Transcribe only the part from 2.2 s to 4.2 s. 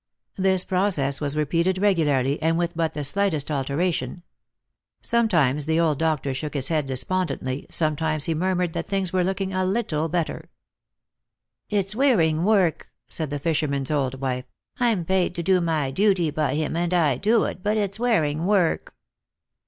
and with but the slightest altera Lost for Love.